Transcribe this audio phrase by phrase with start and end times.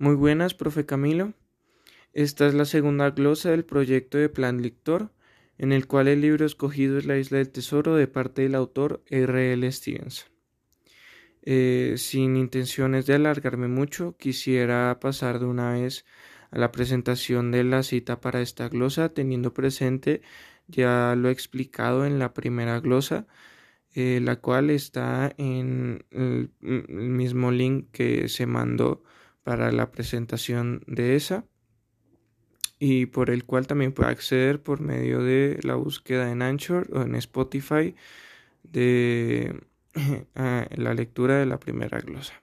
[0.00, 1.32] Muy buenas, profe Camilo.
[2.12, 5.10] Esta es la segunda glosa del proyecto de Plan Lector,
[5.58, 9.02] en el cual el libro escogido es La Isla del Tesoro de parte del autor
[9.06, 9.52] R.
[9.54, 9.72] L.
[9.72, 10.28] Stevenson.
[11.42, 16.04] Eh, sin intenciones de alargarme mucho, quisiera pasar de una vez
[16.52, 20.22] a la presentación de la cita para esta glosa, teniendo presente,
[20.68, 23.26] ya lo explicado en la primera glosa,
[23.96, 26.52] eh, la cual está en el
[26.88, 29.02] mismo link que se mandó
[29.48, 31.46] para la presentación de esa
[32.78, 37.00] y por el cual también puede acceder por medio de la búsqueda en Anchor o
[37.00, 37.94] en Spotify
[38.62, 39.58] de
[40.34, 42.34] la lectura de la primera glosa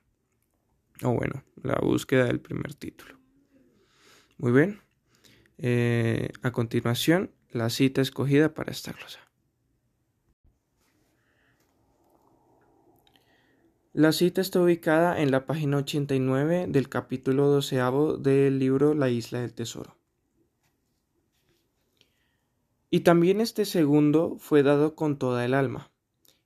[1.04, 3.20] o bueno, la búsqueda del primer título.
[4.40, 4.82] Muy bien,
[5.60, 9.20] eh, a continuación la cita escogida para esta glosa.
[13.98, 19.40] La cita está ubicada en la página 89 del capítulo doceavo del libro La isla
[19.40, 19.96] del tesoro.
[22.90, 25.92] Y también este segundo fue dado con toda el alma.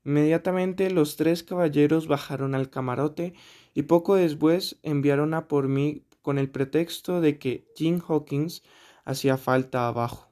[0.06, 3.33] Inmediatamente los tres caballeros bajaron al camarote
[3.73, 8.61] y poco después enviaron a por mí con el pretexto de que Jim Hawkins
[9.06, 10.30] hacía falta abajo.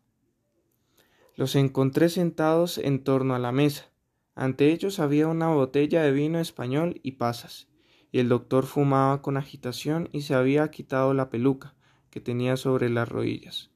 [1.34, 3.90] Los encontré sentados en torno a la mesa
[4.38, 7.68] ante ellos había una botella de vino español y pasas,
[8.12, 11.74] y el doctor fumaba con agitación y se había quitado la peluca
[12.12, 13.72] que tenía sobre las rodillas,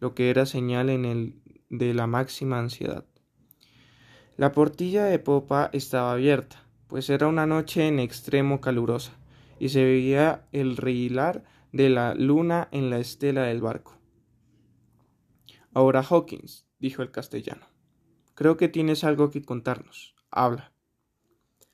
[0.00, 3.04] lo que era señal en él de la máxima ansiedad.
[4.38, 9.12] La portilla de popa estaba abierta, pues era una noche en extremo calurosa,
[9.58, 13.98] y se veía el rehilar de la luna en la estela del barco.
[15.74, 17.75] Ahora Hawkins, dijo el castellano.
[18.36, 20.14] Creo que tienes algo que contarnos.
[20.30, 20.70] Habla.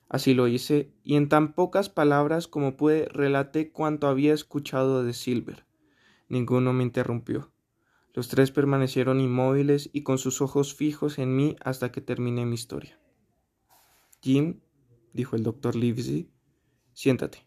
[0.09, 5.13] Así lo hice, y en tan pocas palabras como pude relaté cuanto había escuchado de
[5.13, 5.67] Silver.
[6.29, 7.51] Ninguno me interrumpió.
[8.15, 12.55] Los tres permanecieron inmóviles y con sus ojos fijos en mí hasta que terminé mi
[12.55, 12.97] historia.
[14.21, 14.61] Jim,
[15.13, 16.31] dijo el doctor Livesey,
[16.93, 17.45] siéntate.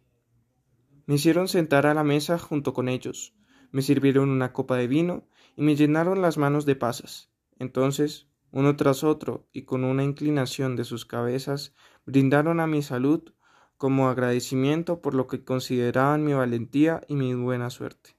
[1.05, 3.33] Me hicieron sentar a la mesa junto con ellos,
[3.71, 5.25] me sirvieron una copa de vino
[5.55, 7.29] y me llenaron las manos de pasas.
[7.59, 13.33] Entonces uno tras otro, y con una inclinación de sus cabezas, brindaron a mi salud
[13.75, 18.15] como agradecimiento por lo que consideraban mi valentía y mi buena suerte.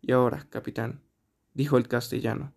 [0.00, 1.02] Y ahora, capitán,
[1.52, 2.54] dijo el castellano,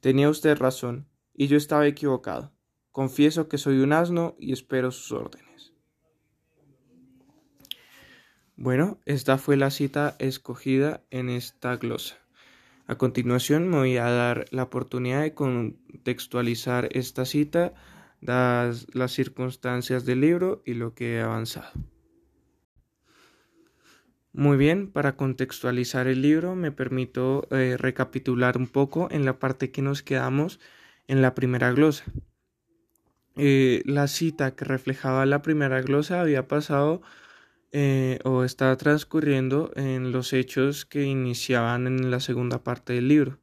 [0.00, 2.52] tenía usted razón, y yo estaba equivocado.
[2.90, 5.74] Confieso que soy un asno y espero sus órdenes.
[8.56, 12.25] Bueno, esta fue la cita escogida en esta glosa.
[12.88, 17.74] A continuación me voy a dar la oportunidad de contextualizar esta cita,
[18.20, 21.72] dadas las circunstancias del libro y lo que he avanzado.
[24.32, 29.70] Muy bien, para contextualizar el libro me permito eh, recapitular un poco en la parte
[29.70, 30.60] que nos quedamos
[31.08, 32.04] en la primera glosa.
[33.36, 37.02] Eh, la cita que reflejaba la primera glosa había pasado
[37.72, 43.38] eh, o está transcurriendo en los hechos que iniciaban en la segunda parte del libro.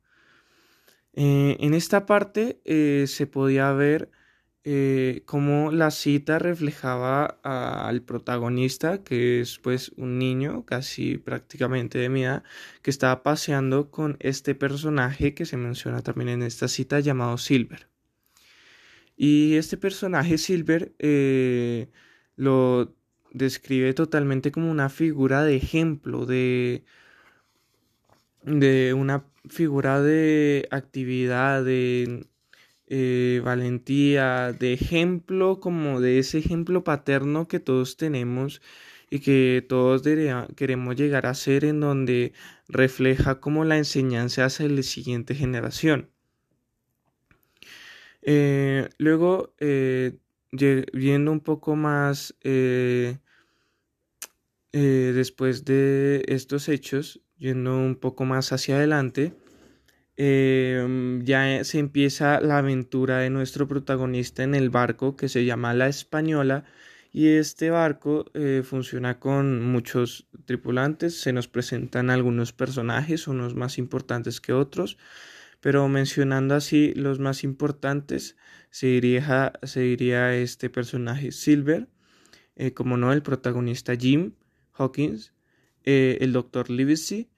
[1.13, 4.09] Eh, en esta parte eh, se podía ver
[5.25, 12.23] cómo la cita reflejaba al protagonista, que es pues un niño casi prácticamente de mi
[12.23, 12.43] edad,
[12.81, 17.89] que estaba paseando con este personaje que se menciona también en esta cita llamado Silver.
[19.17, 20.93] Y este personaje Silver
[22.37, 22.95] lo
[23.33, 26.83] describe totalmente como una figura de ejemplo, de,
[28.43, 32.27] de una figura de actividad, de
[32.87, 38.61] eh, valentía, de ejemplo, como de ese ejemplo paterno que todos tenemos
[39.09, 40.03] y que todos
[40.55, 42.33] queremos llegar a ser en donde
[42.67, 46.09] refleja como la enseñanza hacia la siguiente generación.
[48.23, 50.17] Eh, luego, eh,
[50.93, 53.17] viendo un poco más eh,
[54.79, 59.33] después de estos hechos, yendo un poco más hacia adelante,
[60.15, 65.73] em, ya se empieza la aventura de nuestro protagonista en el barco que se llama
[65.73, 66.65] La Española
[67.13, 73.77] y este barco eh, funciona con muchos tripulantes, se nos presentan algunos personajes, unos más
[73.77, 74.97] importantes que otros,
[75.61, 78.35] pero mencionando así los más importantes,
[78.71, 81.87] se diría, se este personaje Silver,
[82.55, 84.33] eh, como no el protagonista Jim,
[84.73, 85.33] Hawkins,
[85.83, 87.29] eh, el doctor Livesey,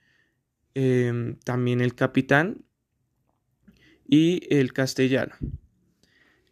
[0.74, 2.66] em, también el capitán
[4.08, 5.36] y el castellano.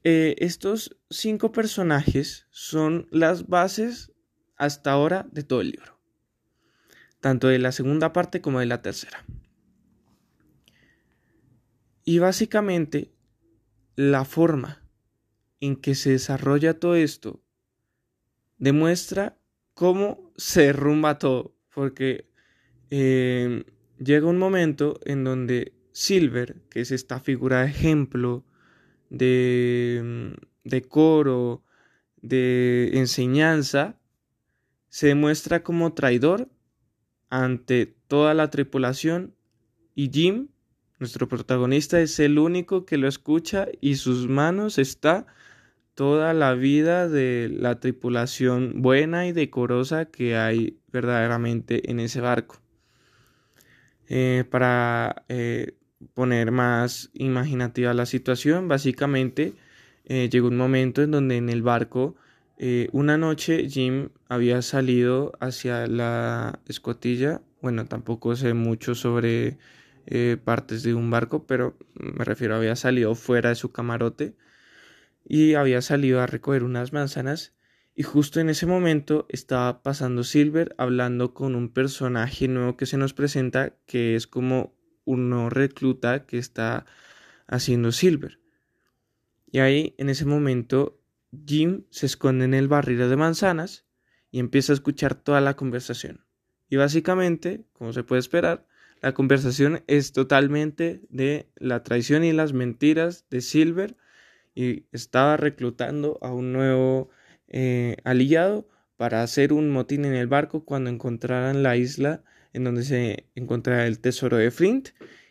[0.03, 4.12] Eh, estos cinco personajes son las bases
[4.57, 5.94] hasta ahora de todo el libro.
[7.21, 9.25] tanto de la segunda parte como de la tercera.
[12.03, 13.13] Y básicamente
[13.95, 14.85] la forma
[15.62, 17.41] en que se desarrolla todo esto
[18.57, 19.39] demuestra
[19.74, 22.25] cómo se derrumba todo, porque
[22.90, 23.64] eh,
[23.98, 28.44] llega un momento en donde Silver, que es esta figura de ejemplo
[29.10, 31.64] de, de coro,
[32.22, 34.00] de enseñanza,
[34.90, 36.50] se demuestra como traidor
[37.30, 39.36] ante toda la tripulación
[39.96, 40.50] y Jim,
[41.00, 45.26] nuestro protagonista, es el único que lo escucha y sus manos está
[45.95, 52.60] toda la vida de la tripulación buena y decorosa que hay verdaderamente en ese barco.
[54.07, 55.75] Eh, para eh,
[56.13, 59.54] poner más imaginativa la situación, básicamente
[60.06, 62.16] eh, llegó un momento en donde en el barco
[62.94, 69.57] una noche Jim había salido hacia la escotilla, bueno, tampoco sé mucho sobre
[70.45, 74.36] partes de un barco, pero me refiero, había salido fuera de su camarote
[75.25, 77.54] y había salido a recoger unas manzanas
[77.96, 82.98] y justo en ese momento estaba pasando Silver hablando con un personaje nuevo que se
[82.98, 84.75] nos presenta que es como
[85.06, 86.86] uno recluta que está
[87.46, 88.40] haciendo Silver.
[89.52, 91.00] Y ahí en ese momento
[91.46, 93.86] Jim se esconde en el barril de manzanas
[94.31, 96.26] y empieza a escuchar toda la conversación.
[96.69, 98.66] Y básicamente, como se puede esperar,
[99.02, 103.96] la conversación es totalmente de la traición y las mentiras de Silver
[104.56, 107.10] y estaba reclutando a un nuevo
[107.48, 108.68] eh, aliado
[108.98, 112.24] para hacer un motín en el barco cuando encontraran la isla
[112.54, 114.90] en donde se encontraba el tesoro de Flint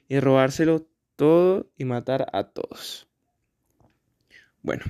[0.08, 3.08] y robárselo todo y matar a todos.
[4.62, 4.84] Bueno,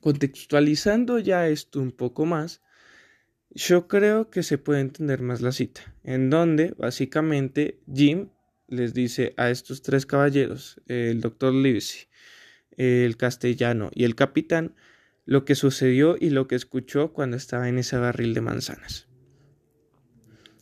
[0.00, 2.60] contextualizando ya esto un poco más,
[3.50, 8.30] yo creo que se puede entender más la cita, en donde básicamente Jim
[8.68, 12.06] les dice a estos tres caballeros, el doctor Livesey,
[12.76, 14.74] el castellano y el capitán
[15.24, 19.08] lo que sucedió y lo que escuchó cuando estaba en ese barril de manzanas.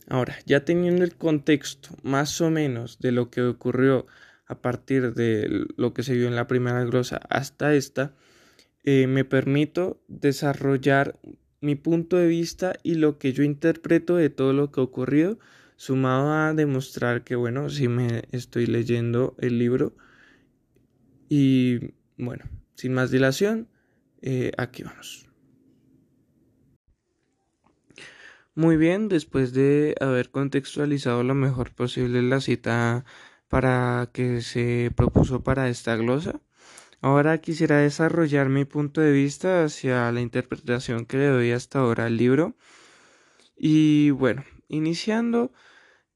[0.09, 4.07] Ahora, ya teniendo el contexto más o menos de lo que ocurrió
[4.47, 8.15] a partir de lo que se vio en la primera glosa hasta esta,
[8.83, 11.19] eh, me permito desarrollar
[11.61, 15.39] mi punto de vista y lo que yo interpreto de todo lo que ha ocurrido,
[15.77, 19.95] sumado a demostrar que, bueno, si me estoy leyendo el libro
[21.29, 22.45] y bueno,
[22.75, 23.69] sin más dilación,
[24.23, 25.27] eh, aquí vamos.
[28.55, 33.05] Muy bien, después de haber contextualizado lo mejor posible la cita
[33.49, 36.41] para que se propuso para esta glosa,
[37.01, 42.07] ahora quisiera desarrollar mi punto de vista hacia la interpretación que le doy hasta ahora
[42.07, 42.57] al libro.
[43.57, 45.53] Y bueno, iniciando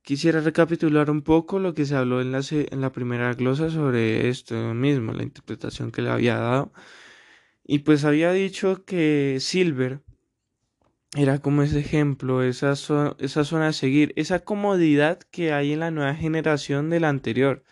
[0.05, 5.15] Quisiera recapitular un poco lo que se habló en la, primera glosa sobre esto mismo,
[5.15, 6.75] la interpretación que le había dado.
[7.67, 10.03] Y pues había dicho que Silver
[11.17, 12.75] era como ese ejemplo, esa,
[13.19, 17.65] esa zona a seguir, esa comodidad que hay en la nueva generación de la anterior,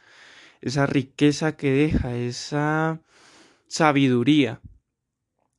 [0.63, 3.03] esa riqueza que deja, esa
[3.67, 4.63] sabiduría.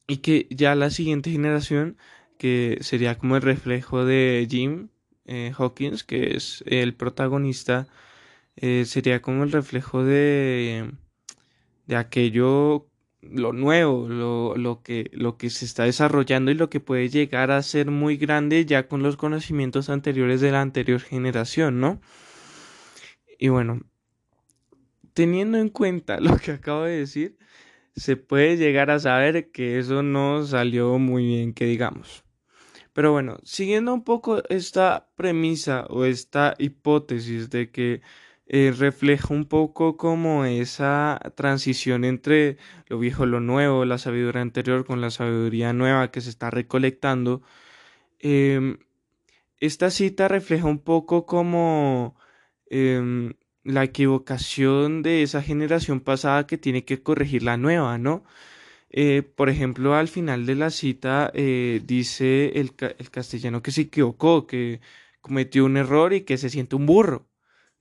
[0.07, 1.97] Y que ya la siguiente generación,
[2.39, 4.89] que sería como el reflejo de Jim,
[5.25, 7.87] eh, Hawkins, que es el protagonista,
[8.55, 10.91] eh, sería como el reflejo de,
[11.87, 12.87] de aquello,
[13.21, 17.51] lo nuevo, lo, lo, que, lo que se está desarrollando y lo que puede llegar
[17.51, 22.01] a ser muy grande ya con los conocimientos anteriores de la anterior generación, ¿no?
[23.39, 23.81] Y bueno,
[25.13, 27.37] teniendo en cuenta lo que acabo de decir,
[27.95, 32.23] se puede llegar a saber que eso no salió muy bien, que digamos.
[32.93, 38.01] Pero bueno, siguiendo un poco esta premisa o esta hipótesis de que
[38.45, 42.57] eh, refleja un poco como esa transición entre
[42.87, 47.41] lo viejo, lo nuevo, la sabiduría anterior con la sabiduría nueva que se está recolectando,
[48.19, 48.77] em,
[49.59, 52.15] esta cita refleja un poco como
[52.69, 53.33] em,
[53.63, 58.23] la equivocación de esa generación pasada que tiene que corregir la nueva, ¿no?
[58.93, 63.81] Eh, por ejemplo, al final de la cita eh, dice el, el, castellano que se
[63.81, 64.81] equivocó, que
[65.21, 67.27] cometió un error y que se siente un burro.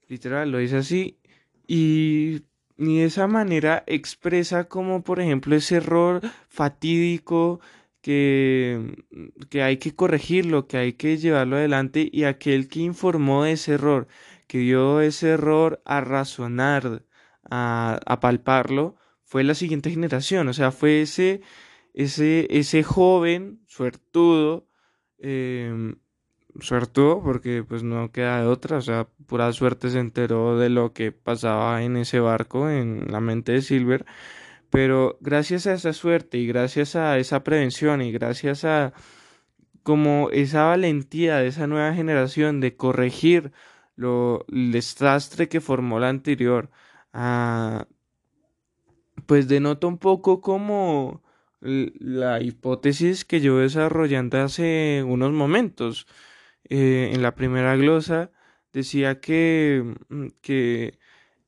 [0.07, 1.19] Literal, lo dice así.
[1.67, 2.43] Y,
[2.77, 7.61] y de esa manera expresa como, por ejemplo, ese error fatídico
[8.01, 9.05] que,
[9.49, 13.73] que hay que corregirlo, que hay que llevarlo adelante y aquel que informó de ese
[13.75, 14.07] error,
[14.47, 17.03] que dio ese error a razonar,
[17.49, 21.41] a, a palparlo, fue la siguiente generación, o sea, fue ese,
[21.93, 24.67] ese, ese joven suertudo,
[25.19, 25.95] em,
[26.59, 30.93] suertudo porque pues no queda de otra, o sea, pura suerte se enteró de lo
[30.93, 34.05] que pasaba en ese barco en la mente de Silver,
[34.69, 38.93] pero gracias a esa suerte y gracias a esa prevención y gracias a
[39.83, 43.51] como esa valentía de esa nueva generación de corregir
[43.95, 46.69] lo, el desastre que formó la anterior,
[47.13, 47.87] ah,
[49.25, 51.21] pues denota un poco como
[51.61, 56.07] la hipótesis que yo desarrollando hace unos momentos.
[56.69, 58.31] Eh, en la primera glosa
[58.73, 60.99] decía que, mm, que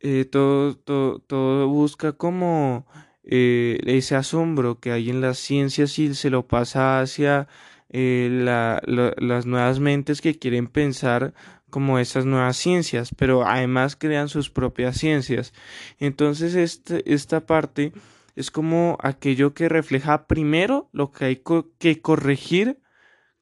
[0.01, 2.85] eh, todo, todo, todo, busca como
[3.23, 7.47] eh, ese asombro que hay en las ciencias y se lo pasa hacia
[7.89, 11.33] la, las nuevas mentes que quieren pensar
[11.75, 15.53] como esas nuevas ciencias, pero además crean sus propias ciencias.
[15.99, 17.91] Entonces este, esta parte
[18.37, 21.43] es como aquello que refleja primero lo que hay
[21.77, 22.79] que corregir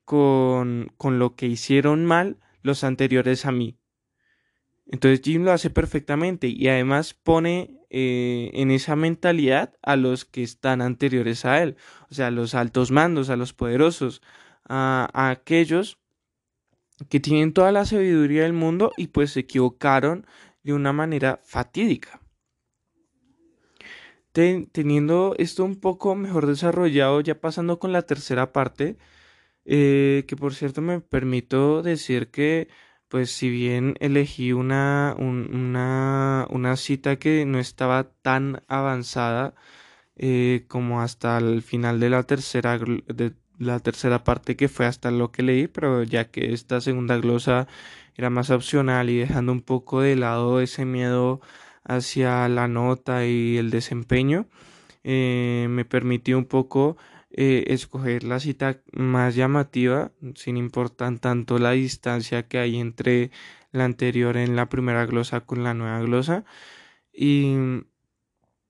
[0.03, 3.77] con, con lo que hicieron mal los anteriores a mí.
[4.87, 10.41] Entonces Jim lo hace perfectamente y además pone eh, en esa mentalidad a los que
[10.41, 11.77] están anteriores a él,
[12.09, 14.23] o sea, a los altos mandos, a los poderosos,
[14.67, 15.99] a, aquellos
[17.09, 20.25] que tienen toda la sabiduría del mundo y pues se equivocaron
[20.63, 22.21] de una manera fatídica.
[24.33, 28.97] teniendo esto un poco mejor desarrollado, ya pasando con la tercera parte,
[29.65, 32.67] eh, que por cierto me permito decir que,
[33.09, 39.55] pues si bien elegí una, una, una cita que no estaba tan avanzada
[40.15, 42.79] eh, como hasta el final de la tercera,
[43.59, 47.67] la tercera parte que fue hasta lo que leí, pero ya que esta segunda glosa
[48.15, 51.41] era más opcional y dejando un poco de lado ese miedo
[51.83, 54.47] hacia la nota y el desempeño,
[55.03, 56.97] eh, me permitió un poco
[57.31, 63.31] eh, escoger la cita más llamativa, sin importar tanto la distancia que hay entre
[63.71, 66.45] la anterior en la primera glosa con la nueva glosa.
[67.11, 67.55] Y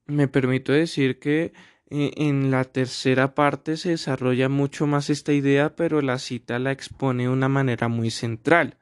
[0.07, 1.53] me permito decir que
[1.93, 7.23] en la tercera parte se desarrolla mucho más esta idea, pero la cita la expone
[7.23, 8.77] de una manera muy central.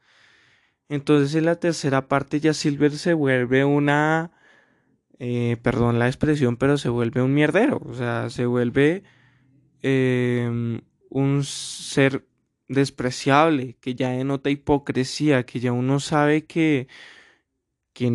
[0.90, 4.32] Entonces en la tercera parte ya Silver se vuelve una...
[5.20, 7.82] Eh, perdón la expresión, pero se vuelve un mierdero.
[7.86, 9.04] O sea, se vuelve
[9.82, 12.26] Em, un ser
[12.68, 16.88] despreciable, que ya denota hipocresía, que ya uno sabe que,
[17.94, 18.10] que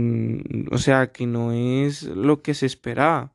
[0.70, 3.34] o sea, que no es lo que se esperaba.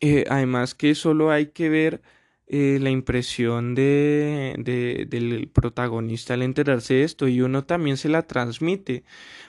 [0.00, 2.00] Eh, además que solo hay que ver
[2.46, 8.08] eh, la impresión de, de, del protagonista al enterarse de esto y uno también se
[8.08, 9.04] la transmite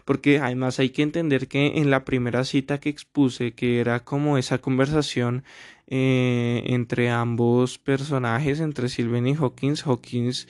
[0.05, 4.37] porque además hay que entender que en la primera cita que expuse que era como
[4.37, 5.43] esa conversación
[5.87, 10.47] eh, entre ambos personajes entre Sylvain y Hawkins Hawkins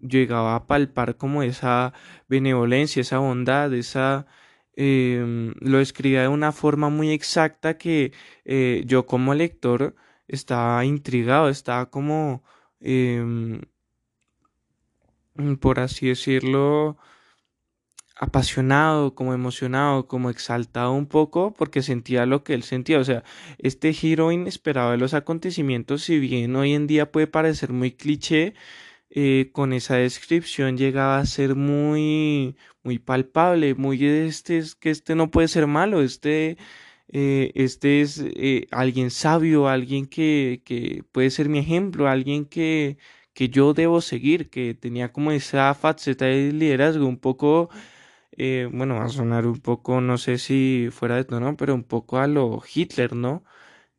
[0.00, 1.92] llegaba a palpar como esa
[2.28, 4.26] benevolencia esa bondad esa
[4.78, 8.12] em, lo escribía de una forma muy exacta que
[8.86, 9.94] yo como lector
[10.28, 12.42] estaba intrigado, estaba como,
[12.80, 13.60] em,
[15.60, 16.98] por así decirlo,
[18.18, 22.98] apasionado, como emocionado, como exaltado un poco porque sentía lo que él sentía.
[22.98, 23.22] O sea,
[23.58, 28.54] este giro inesperado de los acontecimientos, si bien hoy en día puede parecer muy cliché,
[29.10, 35.14] eh, con esa descripción llegaba a ser muy, muy palpable, muy este, es que este
[35.14, 36.58] no puede ser malo, este
[37.08, 42.98] eh, este es eh, alguien sabio, alguien que, que, puede ser mi ejemplo, alguien que,
[43.32, 47.70] que yo debo seguir, que tenía como esa faceta de liderazgo un poco,
[48.72, 52.18] bueno, va a sonar un poco, no sé si fuera de tono, pero un poco
[52.18, 53.44] a lo Hitler, ¿no?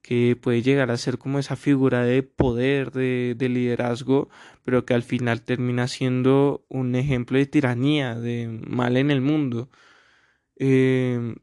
[0.01, 4.29] que puede llegar a ser como esa figura de poder, de, de liderazgo,
[4.69, 9.67] pero que al final termina siendo un ejemplo de tiranía, de mal en el mundo.
[10.57, 11.35] Eh,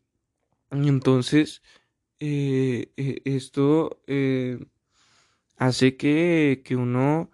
[0.70, 1.60] entonces,
[2.20, 4.60] eh, eh, esto eh,
[5.56, 7.32] hace que, que uno,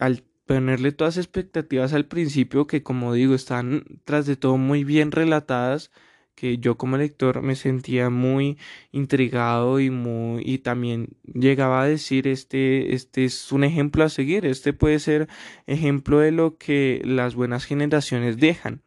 [0.00, 5.12] al ponerle todas expectativas al principio, que como digo, están tras de todo muy bien
[5.12, 5.90] relatadas,
[6.34, 8.58] que yo como lector me sentía muy
[8.92, 14.46] intrigado y muy y también llegaba a decir este este es un ejemplo a seguir
[14.46, 15.28] este puede ser
[15.66, 18.82] ejemplo de lo que las buenas generaciones dejan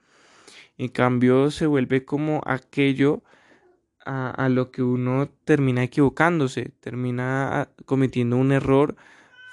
[0.78, 3.24] en cambio se vuelve como aquello
[4.06, 8.96] a, lo que uno termina equivocándose, termina ah, cometiendo un error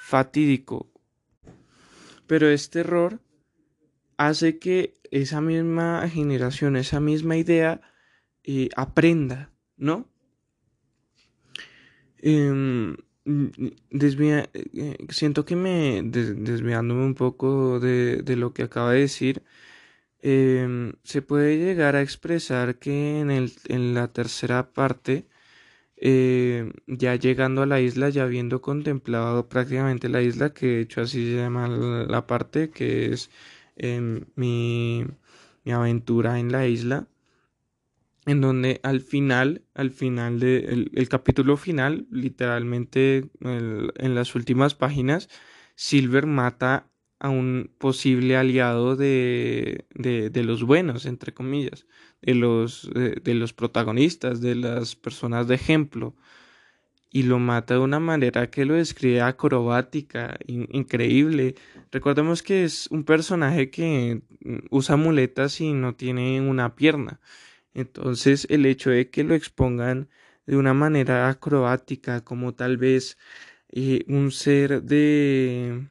[0.03, 0.91] fatídico.
[2.27, 3.21] Pero este error
[4.17, 7.81] hace que esa misma generación, esa misma idea,
[8.43, 10.10] eh, aprenda, ¿no?
[12.23, 12.97] Em,
[13.91, 19.43] desvía, eh, siento que me desviándome un poco de, de, lo que acaba de decir,
[20.23, 25.27] em, se puede llegar a expresar que en, el, en la tercera parte,
[25.97, 31.03] eh, ya llegando a la isla, ya habiendo contemplado prácticamente la isla, que de hecho
[31.03, 33.31] así se llama la parte, que es
[33.77, 35.07] em, mi,
[35.65, 37.10] mi aventura en la isla
[38.27, 45.29] en donde al final, al final del el capítulo final, literalmente en las últimas páginas,
[45.75, 51.87] Silver mata a un posible aliado de, de, de los buenos, entre comillas,
[52.23, 56.17] de los, de, los protagonistas, de las personas de ejemplo,
[57.11, 61.57] y lo mata de una manera que lo describe acrobática, increíble.
[61.91, 67.21] Recordemos que es un personaje que mm, usa muletas y no tiene una pierna.
[67.75, 70.09] Entonces el hecho de que lo expongan
[70.47, 73.17] de una manera acrobática, como tal vez
[73.71, 75.87] eh, un ser de,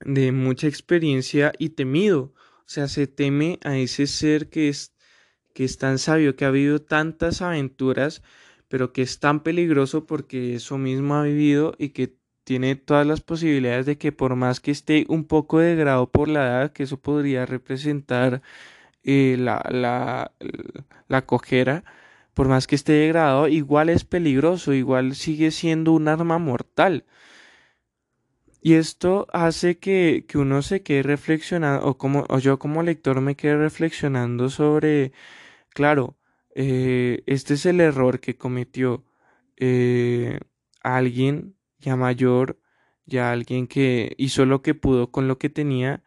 [0.00, 2.32] de mucha experiencia y temido,
[2.70, 4.94] o sea, se teme a ese ser que es,
[5.54, 8.22] que es tan sabio, que ha vivido tantas aventuras,
[8.68, 13.20] pero que es tan peligroso porque eso mismo ha vivido y que tiene todas las
[13.20, 17.00] posibilidades de que por más que esté un poco degradado por la edad, que eso
[17.00, 18.42] podría representar
[19.04, 20.32] eh, la, la,
[21.08, 21.84] la cojera,
[22.34, 27.04] por más que esté degradado, igual es peligroso, igual sigue siendo un arma mortal.
[28.62, 33.20] Y esto hace que, que uno se quede reflexionando, o, como, o yo como lector
[33.20, 35.12] me quede reflexionando sobre,
[35.70, 36.16] claro,
[36.54, 39.04] eh, este es el error que cometió
[39.56, 40.40] eh,
[40.82, 42.58] alguien ya mayor,
[43.06, 46.02] ya alguien que hizo lo que pudo con lo que tenía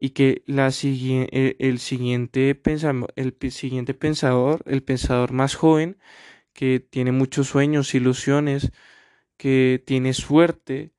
[0.00, 2.60] y que la, el, el, siguiente
[3.16, 5.98] el siguiente pensador, el pensador más joven,
[6.54, 8.72] que tiene muchos sueños, ilusiones,
[9.36, 10.92] que tiene suerte,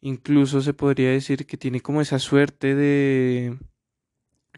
[0.00, 3.58] incluso se podría decir que tiene como esa suerte de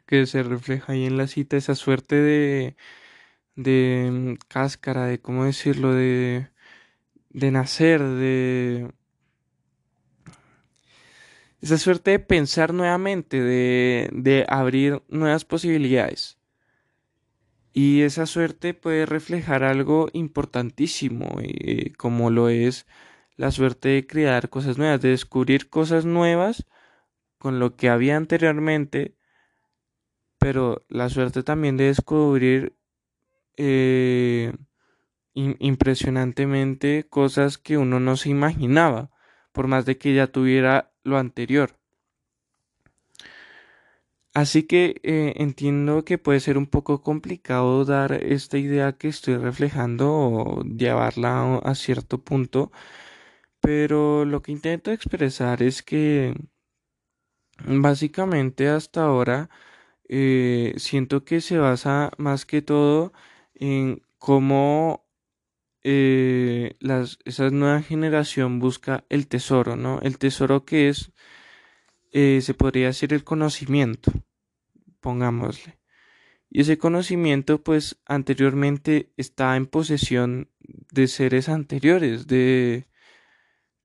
[0.06, 2.76] que se refleja ahí en la cita, esa suerte de
[3.56, 6.50] de mm, cáscara, de cómo decirlo, de
[7.30, 8.92] de nacer, de
[11.64, 16.36] esa suerte de pensar nuevamente, de, de abrir nuevas posibilidades.
[17.72, 22.86] Y esa suerte puede reflejar algo importantísimo, eh, como lo es
[23.36, 26.66] la suerte de crear cosas nuevas, de descubrir cosas nuevas
[27.38, 29.16] con lo que había anteriormente,
[30.38, 32.76] pero la suerte también de descubrir
[33.56, 34.52] eh,
[35.32, 39.10] impresionantemente cosas que uno no se imaginaba,
[39.52, 41.76] por más de que ya tuviera lo anterior.
[44.34, 49.36] Así que eh, entiendo que puede ser un poco complicado dar esta idea que estoy
[49.36, 52.72] reflejando o llevarla a cierto punto,
[53.60, 56.34] pero lo que intento expresar es que
[57.66, 59.50] básicamente hasta ahora
[60.08, 63.12] eh, siento que se basa más que todo
[63.54, 65.03] en cómo
[65.84, 70.00] eh, las, esa nueva generación busca el tesoro, ¿no?
[70.00, 71.12] El tesoro que es,
[72.12, 74.10] eh, se podría decir el conocimiento,
[75.00, 75.78] pongámosle.
[76.50, 80.50] Y ese conocimiento, pues, anteriormente está en posesión
[80.92, 82.86] de seres anteriores, de,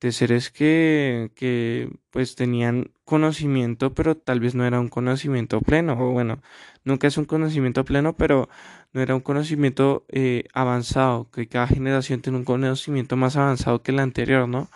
[0.01, 5.93] de seres que, que, pues, tenían conocimiento, pero tal vez no era un conocimiento pleno,
[5.99, 6.41] o bueno,
[6.83, 8.49] nunca es un conocimiento pleno, pero
[8.93, 13.91] no era un conocimiento eh, avanzado, que cada generación tiene un conocimiento más avanzado que
[13.91, 14.69] la anterior, ¿no?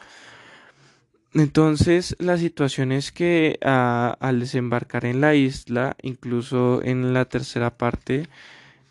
[1.34, 8.28] Entonces, la situación es que al desembarcar en la isla, incluso en la tercera parte,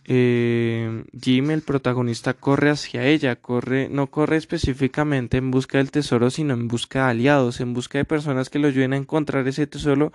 [0.04, 6.30] eh, Jim, el protagonista, corre hacia ella, corre, no corre específicamente en busca del tesoro,
[6.30, 9.66] sino en busca de aliados, en busca de personas que lo ayuden a encontrar ese
[9.66, 10.12] tesoro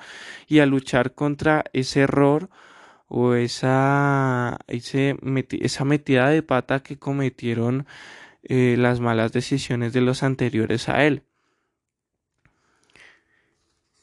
[0.47, 2.50] y a luchar contra ese error
[3.08, 7.88] o esa, esa metida de pata que cometieron
[8.43, 11.23] eh, las malas decisiones de los anteriores a él.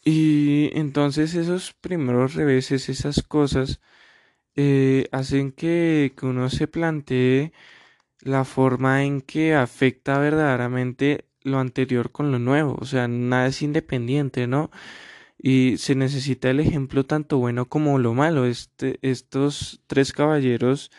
[0.05, 3.81] Y entonces esos primeros reveses, esas cosas,
[4.57, 7.53] eh, hacen que, que uno se plantee
[8.21, 12.77] la forma en que afecta verdaderamente lo anterior con lo nuevo.
[12.81, 14.71] O sea, nada es independiente, ¿no?
[15.47, 18.47] y se necesita el ejemplo tanto bueno como lo malo.
[18.47, 20.91] Este, estos tres caballeros,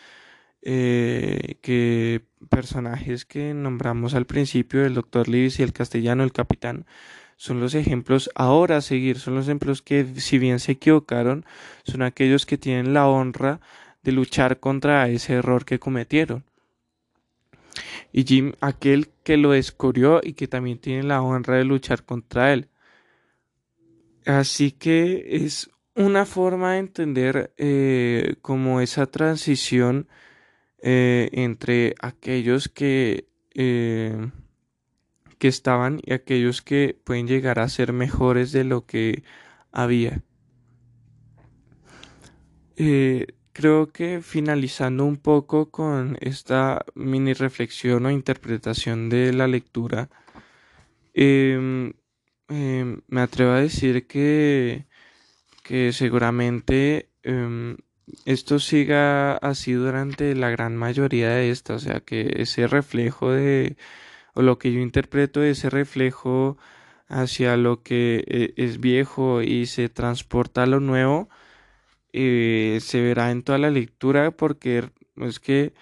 [0.62, 6.86] eh, que personajes que nombramos al principio, el doctor Lewis y el castellano, el capitán,
[7.36, 11.44] son los ejemplos ahora a seguir, son los ejemplos que si bien se equivocaron,
[11.84, 13.60] son aquellos que tienen la honra
[14.02, 16.44] de luchar contra ese error que cometieron.
[18.12, 22.52] y Jim aquel que lo descubrió y que también tiene la honra de luchar contra
[22.52, 22.68] él.
[24.24, 30.08] Así que es una forma de entender eh, como esa transición
[30.82, 34.30] eh, entre aquellos que, eh,
[35.38, 39.22] que estaban y aquellos que pueden llegar a ser mejores de lo que
[39.72, 40.22] había.
[43.52, 50.10] creo que finalizando un poco con esta mini reflexión o interpretación de la lectura,
[51.14, 51.94] em,
[52.48, 54.86] em, me atrevo a decir que,
[55.64, 57.76] que seguramente em,
[58.24, 63.76] esto siga así durante la gran mayoría de estas, o sea que ese reflejo de,
[64.36, 66.58] o lo que yo interpreto, ese reflejo
[67.08, 71.28] hacia lo que eh, es viejo y se transporta a lo nuevo,
[72.12, 75.74] eh, se verá en toda la lectura porque es que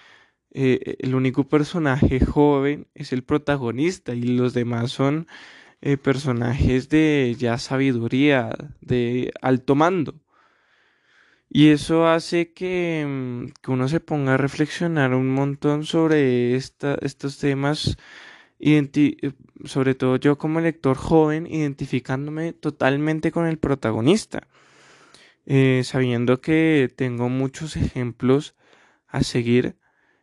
[0.53, 5.27] eh, el único personaje joven es el protagonista y los demás son
[6.03, 10.15] personajes de ya sabiduría, de alto mando.
[11.57, 16.97] Y eso hace que, mm, que, uno se ponga a reflexionar un montón sobre esta,
[17.01, 17.97] estos temas,
[19.65, 24.49] sobre todo yo como lector joven, identificándome totalmente con el protagonista.
[25.47, 28.55] Eh, sabiendo que tengo muchos ejemplos
[29.09, 29.77] a seguir.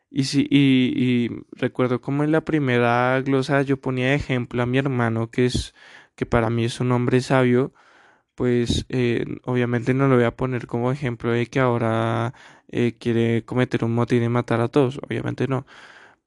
[0.09, 5.29] Y, si, y, recuerdo como en la primera glosa yo ponía ejemplo a mi hermano,
[5.31, 5.73] que es
[6.15, 7.73] que para mí es un hombre sabio,
[8.35, 12.33] pues eh, obviamente no lo voy a poner como ejemplo de que ahora
[12.69, 15.65] eh, quiere cometer un motín y matar a todos, obviamente no.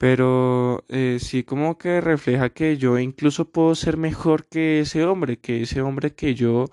[0.05, 0.85] Pero
[1.19, 5.81] sí como que refleja que yo incluso puedo ser mejor que ese hombre, que ese
[5.81, 6.67] hombre que yo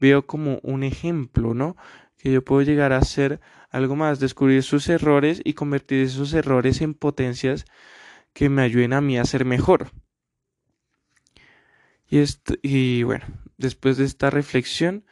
[0.00, 1.76] veo como un ejemplo, ¿no?
[2.18, 3.40] Que yo puedo llegar a hacer
[3.70, 7.66] algo más, descubrir sus errores y convertir esos errores en potencias
[8.32, 9.92] que me ayuden a mí a ser mejor.
[12.10, 13.26] Y, esto, y bueno,
[13.58, 15.04] después de esta reflexión,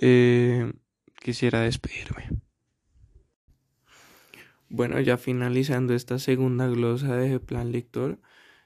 [0.00, 0.72] eh,
[1.20, 2.41] quisiera despedirme.
[4.74, 8.18] Bueno, ya finalizando esta segunda glosa de plan lector,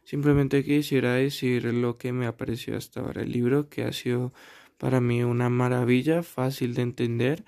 [0.04, 4.32] simplemente quisiera decir lo que me apareció hasta ahora el libro, que ha sido
[4.78, 7.44] para mí una maravilla, fácil de entender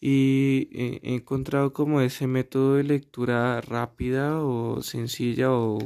[0.00, 5.78] y he encontrado como ese método de lectura rápida o sencilla o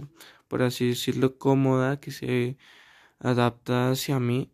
[0.48, 2.56] por así decirlo cómoda que se
[3.20, 4.52] adapta hacia mí.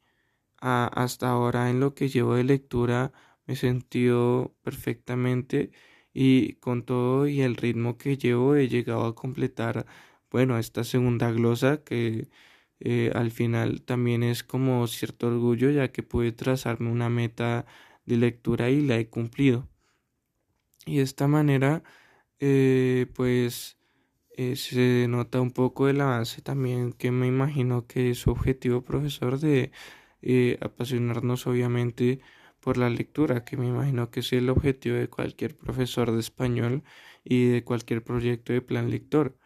[0.60, 3.12] hasta ahora en lo que llevo de lectura
[3.46, 5.72] me he sentido perfectamente
[6.22, 9.86] y con todo y el ritmo que llevo he llegado a completar
[10.30, 12.28] bueno esta segunda glosa que
[12.80, 17.64] eh, al final también es como cierto orgullo ya que pude trazarme una meta
[18.04, 19.68] de lectura y la he cumplido.
[20.86, 21.82] Y de esta manera,
[22.40, 23.78] eh, pues
[24.36, 28.82] eh, se nota un poco el avance también que me imagino que es su objetivo
[28.82, 29.72] profesor de
[30.60, 32.20] apasionarnos obviamente
[32.60, 36.82] por la lectura, que me imagino que es el objetivo de cualquier profesor de español
[37.24, 39.36] y de cualquier proyecto de plan lector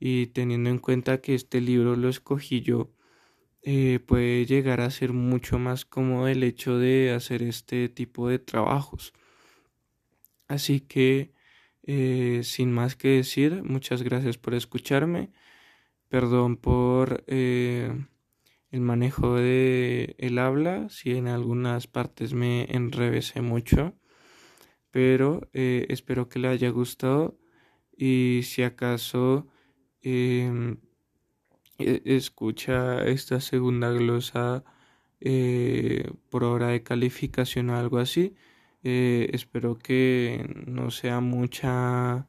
[0.00, 2.90] y teniendo en cuenta que este libro lo escogí yo,
[3.62, 8.38] eh, puede llegar a ser mucho más cómodo el hecho de hacer este tipo de
[8.38, 9.12] trabajos.
[10.48, 11.32] Así que,
[11.84, 15.32] eh, sin más que decir, muchas gracias por escucharme.
[16.08, 17.92] Perdón por eh,
[18.70, 23.94] el manejo de el habla, si en algunas partes me enrevesé mucho,
[24.90, 27.38] pero espero que le haya gustado
[27.96, 29.46] y si acaso
[30.02, 30.78] Em,
[31.78, 34.64] e, escucha esta segunda glosa
[35.20, 38.34] eh, por hora de calificación o algo así.
[38.82, 42.28] Eh, espero que no sea mucha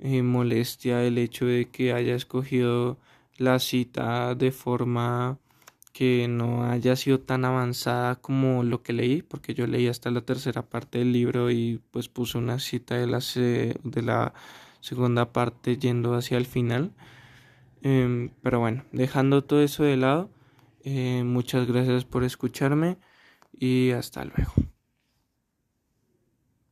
[0.00, 2.98] eh, molestia el hecho de que haya escogido
[3.38, 5.38] la cita de forma
[5.96, 10.20] que no haya sido tan avanzada como lo que leí, porque yo leí hasta la
[10.20, 13.20] tercera parte del libro y pues puse una cita de la,
[13.82, 14.34] de la
[14.80, 16.92] segunda parte yendo hacia el final.
[17.80, 20.28] Em, pero bueno, dejando todo eso de lado,
[20.84, 22.98] eh, muchas gracias por escucharme
[23.58, 24.52] y hasta luego.